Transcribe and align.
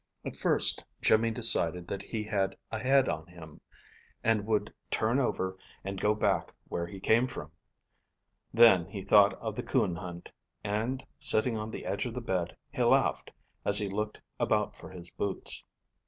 At 0.25 0.35
first 0.35 0.83
Jimmy 1.03 1.29
decided 1.29 1.87
that 1.87 2.01
he 2.01 2.23
had 2.23 2.57
a 2.71 2.79
head 2.79 3.07
on 3.07 3.27
him, 3.27 3.61
and 4.23 4.47
would 4.47 4.73
turn 4.89 5.19
over 5.19 5.59
and 5.83 6.01
go 6.01 6.15
back 6.15 6.51
where 6.69 6.87
he 6.87 6.99
came 6.99 7.27
from. 7.27 7.51
Then 8.51 8.87
he 8.87 9.03
thought 9.03 9.35
of 9.35 9.55
the 9.55 9.61
coon 9.61 9.97
hunt, 9.97 10.31
and 10.63 11.05
sitting 11.19 11.55
on 11.55 11.69
the 11.69 11.85
edge 11.85 12.07
of 12.07 12.15
the 12.15 12.19
bed 12.21 12.57
he 12.71 12.81
laughed, 12.81 13.29
as 13.63 13.77
he 13.77 13.87
looked 13.89 14.19
about 14.39 14.75
for 14.75 14.89
his 14.89 15.11
boots. 15.11 15.63